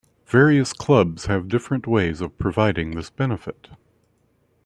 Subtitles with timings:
[0.25, 3.69] Various clubs have different ways of providing this benefit.